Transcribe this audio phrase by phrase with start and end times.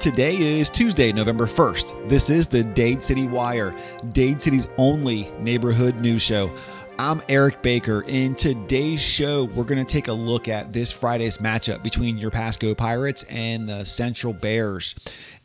[0.00, 2.08] Today is Tuesday, November 1st.
[2.08, 3.76] This is the Dade City Wire,
[4.14, 6.50] Dade City's only neighborhood news show.
[6.98, 8.00] I'm Eric Baker.
[8.08, 12.30] In today's show, we're going to take a look at this Friday's matchup between your
[12.30, 14.94] Pasco Pirates and the Central Bears.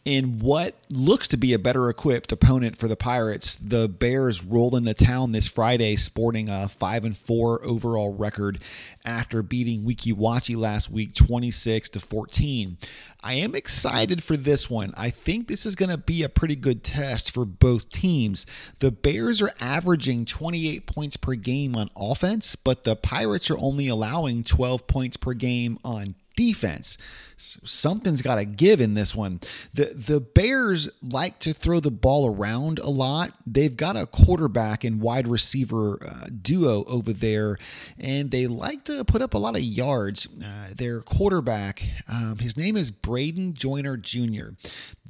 [0.06, 4.76] In what looks to be a better equipped opponent for the Pirates, the Bears roll
[4.76, 8.60] into town this Friday, sporting a five and four overall record
[9.04, 12.78] after beating Weeki Wachee last week, 26 to 14.
[13.24, 14.94] I am excited for this one.
[14.96, 18.46] I think this is going to be a pretty good test for both teams.
[18.82, 23.88] The Bears are averaging 28 points per game on offense, but the Pirates are only
[23.88, 26.98] allowing 12 points per game on defense.
[27.38, 29.42] Something's got to give in this one.
[29.74, 33.32] The the Bears like to throw the ball around a lot.
[33.46, 37.58] They've got a quarterback and wide receiver uh, duo over there,
[38.00, 40.30] and they like to put up a lot of yards.
[40.42, 44.52] Uh, their quarterback, um, his name is Braden Joyner Jr.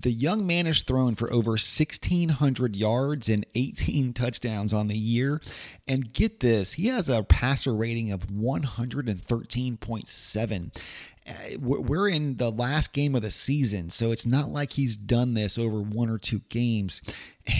[0.01, 5.39] The young man has thrown for over 1,600 yards and 18 touchdowns on the year.
[5.87, 10.70] And get this, he has a passer rating of 113.7 uh,
[11.59, 15.57] we're in the last game of the season, so it's not like he's done this
[15.57, 17.01] over one or two games.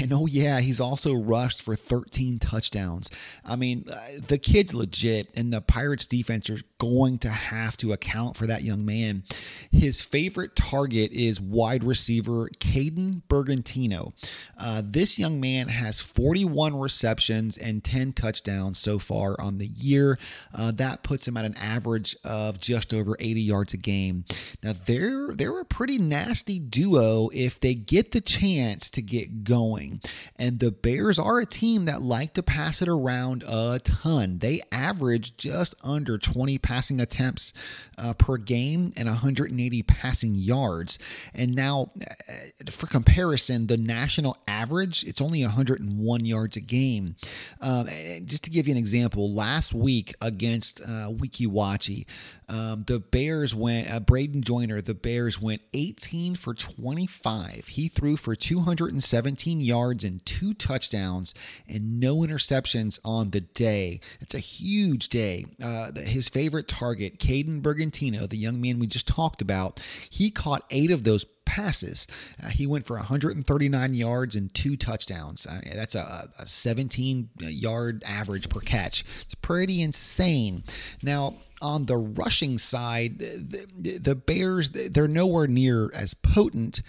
[0.02, 3.12] And oh, yeah, he's also rushed for 13 touchdowns.
[3.46, 7.94] I mean, uh, the kid's legit, and the Pirates defense are going to have to
[7.94, 9.24] account for that young man.
[9.72, 14.14] His favorite target is wide receiver Caden Bergantino.
[14.58, 20.18] Uh, this young man has 41 receptions and 10 touchdowns so far on the year.
[20.58, 24.26] Uh, that puts him at an average of just over 80 yards a game.
[24.64, 30.02] Now, they're, they're a pretty nasty duo if they get the chance to get going.
[30.36, 34.40] And the Bears are a team that like to pass it around a ton.
[34.40, 37.54] They average just under 20 passing attempts
[37.98, 41.00] uh, per game and 180 passing yards.
[41.34, 47.16] And now, uh, for comparison, the national average, it's only 101 yards a game.
[47.62, 47.88] Um,
[48.26, 52.06] just to give you an example, last week against uh, Weeki Wachee,
[52.50, 57.68] um, the Bears went, uh, Braden Joyner, the Bears went 18 for 25.
[57.68, 61.34] He threw for 217 yards and two touchdowns
[61.68, 64.00] and no interceptions on the day.
[64.22, 65.46] It's a huge day.
[65.64, 69.80] Uh, his favorite target, Caden Bergantino, the young man we just talked about,
[70.10, 72.08] he caught eight of those passes.
[72.44, 75.48] Uh, he went for 139 yards and two touchdowns.
[75.74, 79.04] That's a, a 17 yard average per catch.
[79.22, 80.64] It's pretty insane.
[81.02, 86.82] Now, on the rushing side, the, the Bears, they're nowhere near as potent,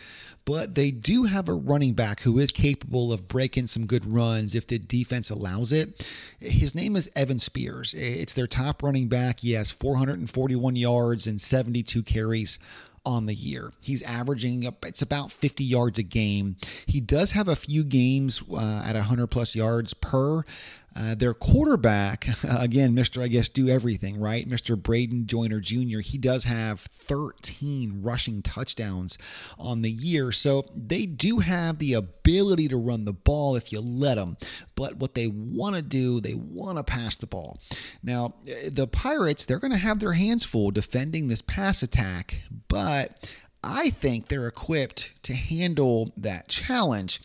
[0.44, 4.54] but they do have a running back who is capable of breaking some good runs
[4.54, 6.06] if the defense allows it.
[6.40, 7.94] His name is Evan Spears.
[7.94, 9.40] It's their top running back.
[9.40, 12.58] He has 441 yards and 72 carries
[13.06, 13.72] on the year.
[13.82, 16.56] He's averaging up, it's about 50 yards a game.
[16.96, 20.44] He does have a few games uh, at 100 plus yards per.
[20.98, 23.22] Uh, their quarterback, again, Mr.
[23.22, 24.48] I guess do everything, right?
[24.48, 24.82] Mr.
[24.82, 29.18] Braden Joyner Jr., he does have 13 rushing touchdowns
[29.58, 30.32] on the year.
[30.32, 34.38] So they do have the ability to run the ball if you let them.
[34.74, 37.58] But what they want to do, they want to pass the ball.
[38.02, 38.36] Now,
[38.66, 43.28] the Pirates, they're going to have their hands full defending this pass attack, but
[43.66, 47.20] I think they're equipped to handle that challenge.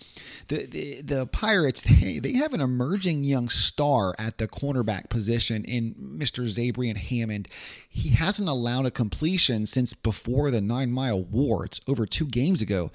[0.48, 5.64] The, the, the Pirates, they, they have an emerging young star at the cornerback position
[5.64, 6.44] in Mr.
[6.46, 7.48] Zabrian Hammond.
[7.88, 11.66] He hasn't allowed a completion since before the Nine Mile War.
[11.66, 12.92] It's over two games ago.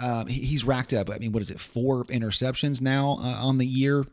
[0.00, 3.66] Um, he's racked up, I mean, what is it, four interceptions now uh, on the
[3.66, 4.04] year?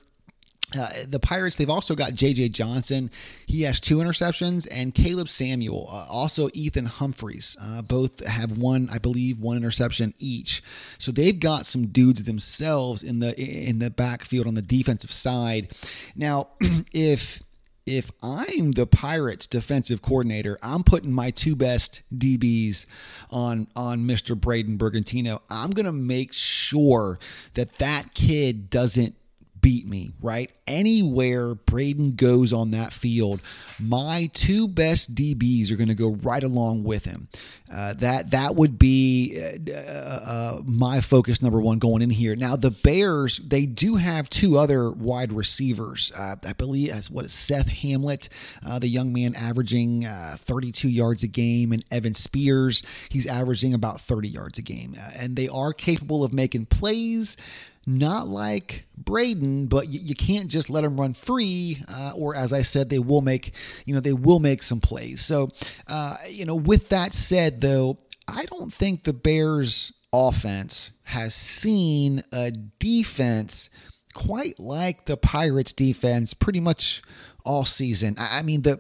[0.78, 2.50] Uh, the Pirates, they've also got J.J.
[2.50, 3.10] Johnson.
[3.48, 7.58] He has two interceptions, and Caleb Samuel, uh, also Ethan Humphreys.
[7.60, 10.62] Uh, both have one, I believe, one interception each.
[11.00, 15.72] So they've got some dudes themselves in the in the backfield on the defensive side.
[16.16, 16.50] Now,
[16.94, 17.42] if
[17.90, 22.86] if I'm the Pirates defensive coordinator, I'm putting my two best DBs
[23.32, 24.40] on on Mr.
[24.40, 25.42] Braden Bergantino.
[25.50, 27.18] I'm going to make sure
[27.56, 29.16] that that kid doesn't
[29.62, 30.52] beat me, right?
[30.68, 33.42] Anywhere Braden goes on that field,
[33.80, 37.28] my two best DBs are going to go right along with him.
[37.72, 39.40] Uh, that that would be
[39.72, 42.36] uh, uh, my focus number one going in here.
[42.36, 46.12] Now the Bears they do have two other wide receivers.
[46.18, 48.28] Uh, I believe as what is Seth Hamlet,
[48.66, 53.76] uh, the young man averaging uh, 32 yards a game, and Evan Spears he's averaging
[53.76, 57.38] about 30 yards a game, and they are capable of making plays
[57.86, 61.82] not like Braden, but you, you can't just let them run free.
[61.88, 63.54] Uh, or as I said, they will make,
[63.84, 65.22] you know, they will make some plays.
[65.22, 65.50] So,
[65.88, 67.98] uh, you know, with that said, though,
[68.28, 73.72] I don't think the Bears offense has seen a defense
[74.14, 77.02] quite like the Pirates defense pretty much
[77.50, 78.16] all season.
[78.20, 78.78] I mean the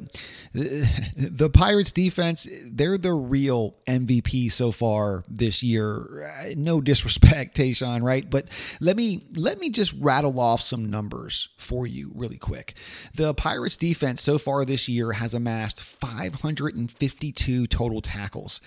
[0.53, 6.23] the Pirates defense, they're the real MVP so far this year.
[6.23, 8.29] Uh, no disrespect, Tayshawn, right?
[8.29, 8.47] But
[8.79, 12.75] let me let me just rattle off some numbers for you really quick.
[13.15, 18.61] The Pirates defense so far this year has amassed 552 total tackles.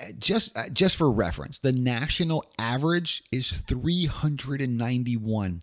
[0.00, 5.60] Uh, just uh, just for reference, the national average is 391.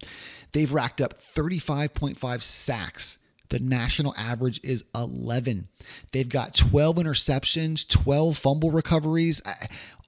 [0.51, 3.17] They've racked up 35.5 sacks
[3.51, 5.67] the national average is 11.
[6.11, 9.41] They've got 12 interceptions, 12 fumble recoveries.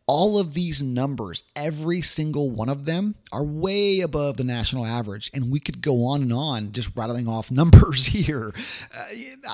[0.08, 5.30] All of these numbers, every single one of them, are way above the national average.
[5.34, 8.54] And we could go on and on just rattling off numbers here.
[8.98, 9.06] Uh,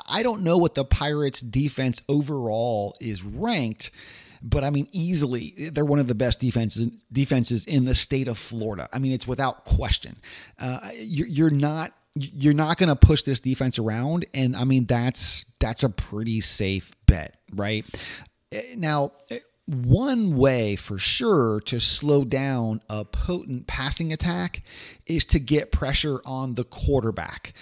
[0.09, 3.91] I don't know what the Pirates' defense overall is ranked
[4.41, 8.37] but I mean, easily they're one of the best defenses defenses in the state of
[8.37, 8.87] Florida.
[8.93, 10.15] I mean, it's without question.
[10.57, 14.85] Uh, you're, you're not you're not going to push this defense around and i mean
[14.85, 17.85] that's that's a pretty safe bet right?
[18.51, 24.63] Eh, now eh, one way for sure to slow down a potent passing attack
[25.05, 27.53] is to get pressure on the quarterback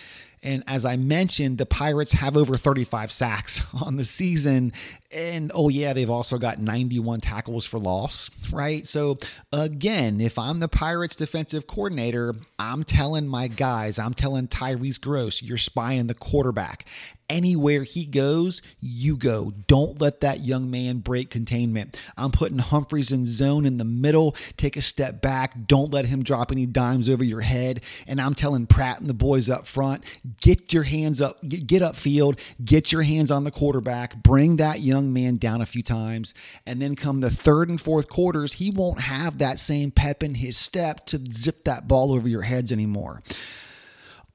[0.44, 4.72] and as I mentioned, the Pirates have over 35 sacks on the season.
[5.12, 8.86] And oh, yeah, they've also got 91 tackles for loss, right?
[8.86, 9.18] So,
[9.51, 15.42] again, if I'm the Pirates defensive coordinator, I'm telling my guys, I'm telling Tyrese Gross,
[15.42, 16.86] you're spying the quarterback.
[17.29, 19.53] Anywhere he goes, you go.
[19.68, 22.01] Don't let that young man break containment.
[22.15, 24.33] I'm putting Humphreys in zone in the middle.
[24.56, 25.68] Take a step back.
[25.68, 27.83] Don't let him drop any dimes over your head.
[28.07, 30.06] And I'm telling Pratt and the boys up front,
[30.39, 34.80] get your hands up, get, get upfield, get your hands on the quarterback, bring that
[34.80, 36.33] young man down a few times.
[36.65, 40.35] And then come the third and fourth quarters, he won't have that same pep in
[40.35, 43.21] his step to zip that ball over your heads anymore.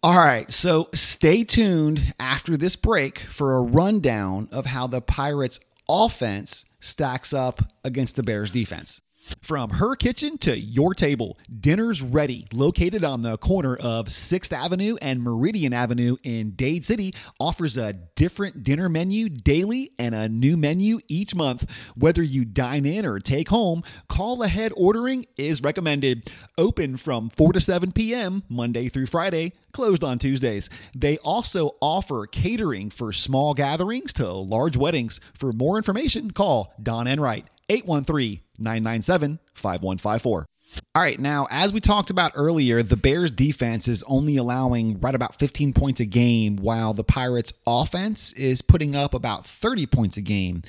[0.05, 5.61] All right, so stay tuned after this break for a rundown of how the Pirates'
[5.89, 9.01] offense stacks up against the Bears' defense.
[9.41, 12.49] From her kitchen to your table, dinner's ready.
[12.53, 17.93] Located on the corner of 6th Avenue and Meridian Avenue in Dade City, offers a
[17.93, 21.93] different dinner menu daily and a new menu each month.
[21.97, 26.29] Whether you dine in or take home, call ahead ordering is recommended.
[26.59, 28.43] Open from 4 to 7 p.m.
[28.49, 30.69] Monday through Friday, closed on Tuesdays.
[30.97, 35.21] They also offer catering for small gatherings to large weddings.
[35.35, 40.47] For more information, call Don Enright 813 997 5154.
[40.95, 45.15] All right, now, as we talked about earlier, the Bears defense is only allowing right
[45.15, 50.19] about 15 points a game, while the Pirates offense is putting up about 30 points
[50.19, 50.61] a game.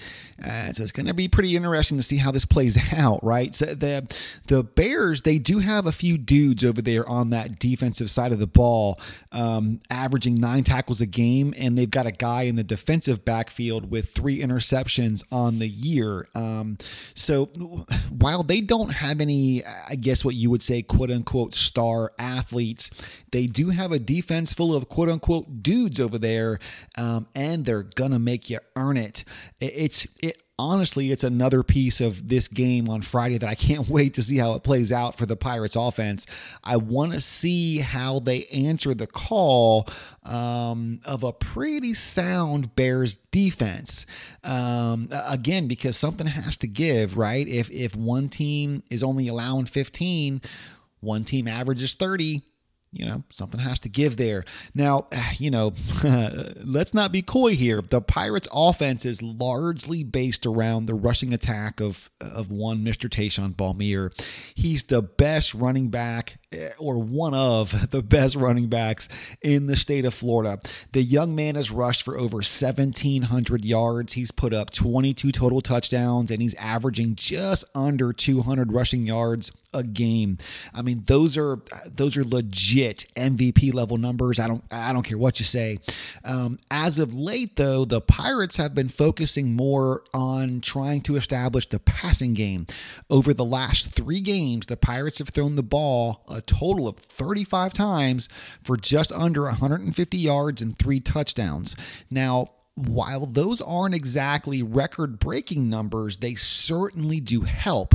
[0.41, 3.53] Uh, so it's going to be pretty interesting to see how this plays out, right?
[3.53, 4.07] So the,
[4.47, 8.39] the Bears, they do have a few dudes over there on that defensive side of
[8.39, 9.01] the ball,
[9.33, 13.91] um, averaging nine tackles a game, and they've got a guy in the defensive backfield
[13.91, 16.29] with three interceptions on the year.
[16.33, 16.77] Um,
[17.13, 17.47] so
[18.17, 22.11] while they don't have any, I guess, guess what you would say, quote unquote, star
[22.19, 22.91] athletes.
[23.31, 26.59] They do have a defense full of quote unquote dudes over there,
[26.99, 29.23] um, and they're gonna make you earn it.
[29.59, 34.15] It's it honestly, it's another piece of this game on Friday that I can't wait
[34.15, 36.25] to see how it plays out for the Pirates offense.
[36.63, 39.87] I want to see how they answer the call
[40.23, 44.05] um, of a pretty sound Bears defense.
[44.43, 47.47] Um, again, because something has to give, right?
[47.47, 50.41] If if one team is only allowing 15,
[50.99, 52.43] one team averages 30
[52.93, 54.45] you know, something has to give there.
[54.73, 55.07] Now,
[55.37, 55.73] you know,
[56.63, 57.81] let's not be coy here.
[57.81, 63.09] The Pirates' offense is largely based around the rushing attack of of one Mr.
[63.09, 64.11] Tayshawn Ballmeier.
[64.55, 69.09] He's the best running back, eh, or one of the best running backs
[69.41, 70.59] in the state of Florida.
[70.91, 74.13] The young man has rushed for over 1,700 yards.
[74.13, 79.83] He's put up 22 total touchdowns, and he's averaging just under 200 rushing yards a
[79.83, 80.37] game.
[80.73, 84.39] I mean, those are those are legit MVP level numbers.
[84.39, 85.77] I don't I don't care what you say.
[86.23, 91.67] Um, as of late, though, the Pirates have been focusing more on trying to establish
[91.67, 92.67] the passing game.
[93.09, 97.73] Over the last three games, the Pirates have thrown the ball a total of 35
[97.73, 98.29] times
[98.63, 101.75] for just under 150 yards and three touchdowns.
[102.09, 107.93] Now, while those aren't exactly record breaking numbers, they certainly do help.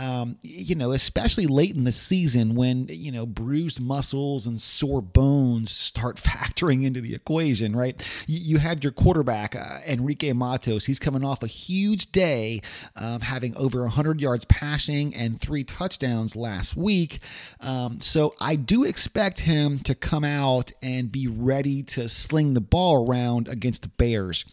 [0.00, 5.02] Um, you know, especially late in the season when, you know, bruised muscles and sore
[5.02, 8.00] bones start factoring into the equation, right?
[8.28, 10.86] You, you have your quarterback, uh, Enrique Matos.
[10.86, 12.60] He's coming off a huge day,
[12.94, 17.18] um, having over 100 yards passing and three touchdowns last week.
[17.60, 22.60] Um, so I do expect him to come out and be ready to sling the
[22.60, 24.19] ball around against the Bears.
[24.20, 24.44] Bears.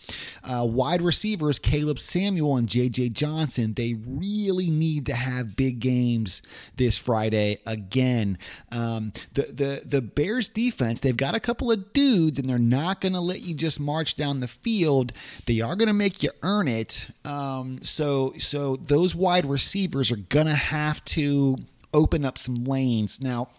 [0.43, 6.41] Uh, wide receivers Caleb Samuel and JJ Johnson, they really need to have big games
[6.77, 8.37] this Friday again.
[8.71, 13.01] Um, the, the, the Bears defense, they've got a couple of dudes and they're not
[13.01, 15.11] going to let you just march down the field.
[15.45, 17.09] They are going to make you earn it.
[17.25, 21.57] Um, so, so those wide receivers are going to have to
[21.93, 23.21] open up some lanes.
[23.21, 23.49] Now,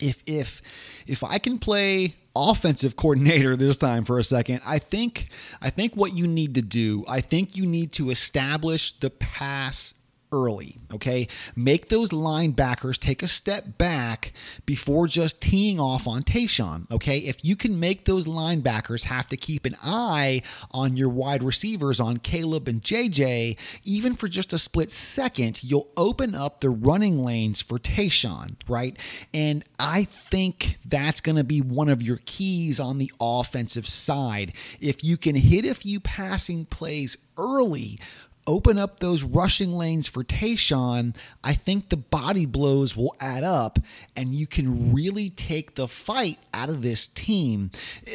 [0.00, 0.62] if if
[1.06, 5.28] if I can play offensive coordinator this time for a second, I think
[5.60, 9.94] I think what you need to do, I think you need to establish the pass
[10.32, 10.76] early.
[10.94, 11.28] Okay.
[11.56, 14.32] Make those linebackers take a step back
[14.66, 16.90] before just teeing off on Tayshawn.
[16.90, 17.18] Okay.
[17.18, 22.00] If you can make those linebackers have to keep an eye on your wide receivers,
[22.00, 27.18] on Caleb and JJ, even for just a split second, you'll open up the running
[27.18, 28.96] lanes for Tayshawn, right?
[29.32, 34.52] And I think that's going to be one of your keys on the offensive side.
[34.80, 37.98] If you can hit a few passing plays early,
[38.48, 41.14] open up those rushing lanes for Tayshawn,
[41.44, 43.78] I think the body blows will add up
[44.16, 47.70] and you can really take the fight out of this team.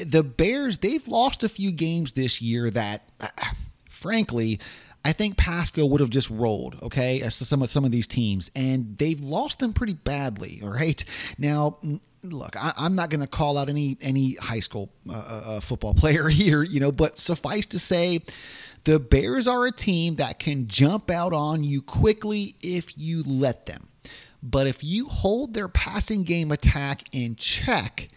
[0.05, 3.07] The Bears, they've lost a few games this year that,
[3.87, 4.59] frankly,
[5.05, 8.49] I think Pasco would have just rolled, okay, as some of some of these teams,
[8.55, 10.61] and they've lost them pretty badly.
[10.63, 11.03] All right,
[11.37, 11.77] now
[12.23, 15.59] look, I, am not going to call out any any high school uh, uh, uh,
[15.59, 18.21] football player here, you know, but suffice to say,
[18.83, 23.65] the Bears are a team that can jump out on you quickly if you let
[23.65, 23.87] them.
[24.41, 28.09] But if you hold their passing game attack in check,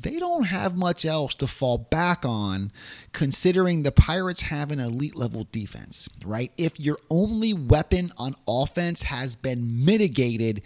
[0.00, 2.72] they don't have much else to fall back on
[3.12, 6.50] considering the Pirates have an elite level defense, right?
[6.56, 10.62] If your only weapon on offense has been mitigated,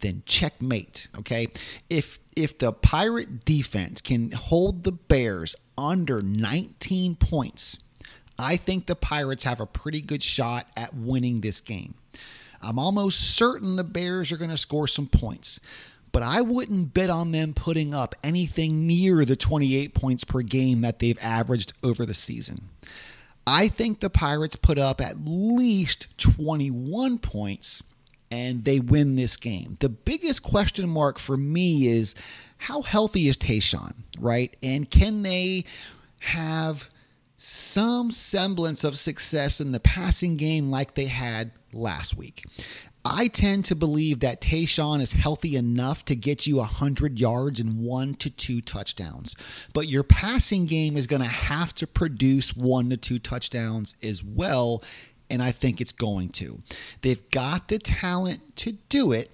[0.00, 1.48] then checkmate, okay?
[1.90, 7.78] If if the Pirate defense can hold the Bears under 19 points,
[8.38, 11.94] I think the Pirates have a pretty good shot at winning this game.
[12.62, 15.60] I'm almost certain the Bears are going to score some points,
[16.12, 20.80] but I wouldn't bet on them putting up anything near the 28 points per game
[20.80, 22.68] that they've averaged over the season.
[23.46, 27.82] I think the Pirates put up at least 21 points
[28.30, 29.76] and they win this game.
[29.78, 32.14] The biggest question mark for me is
[32.58, 34.54] how healthy is Tayshawn, right?
[34.62, 35.64] And can they
[36.20, 36.88] have
[37.36, 42.44] some semblance of success in the passing game like they had last week.
[43.08, 47.78] I tend to believe that Tayshawn is healthy enough to get you 100 yards and
[47.78, 49.36] one to two touchdowns.
[49.72, 54.24] But your passing game is going to have to produce one to two touchdowns as
[54.24, 54.82] well.
[55.30, 56.60] And I think it's going to.
[57.02, 59.30] They've got the talent to do it.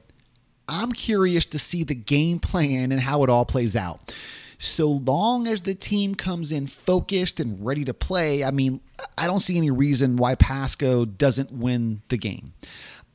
[0.69, 4.15] I'm curious to see the game plan and how it all plays out
[4.63, 8.81] so long as the team comes in focused and ready to play, I mean,
[9.19, 12.53] I don't see any reason why Pasco doesn't win the game.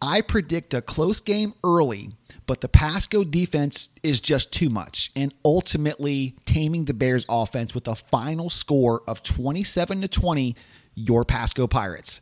[0.01, 2.09] I predict a close game early,
[2.47, 7.87] but the Pasco defense is just too much, and ultimately taming the Bears offense with
[7.87, 10.53] a final score of 27 to 20
[10.97, 12.19] your Pasco Pirates.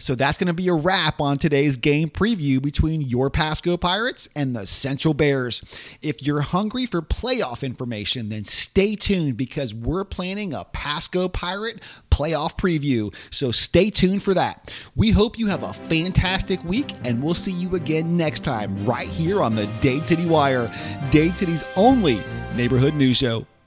[0.00, 4.28] So that's going to be a wrap on today's game preview between your Pasco Pirates
[4.36, 5.60] and the Central Bears.
[6.02, 11.82] If you're hungry for playoff information, then stay tuned because we're planning a Pasco Pirate
[12.12, 13.12] playoff preview.
[13.34, 14.72] So stay tuned for that.
[14.94, 19.08] We hope you have a fantastic week and we'll see you again next time right
[19.08, 20.72] here on the Dade City Wire,
[21.10, 22.22] Dade City's only
[22.54, 23.48] neighborhood news show.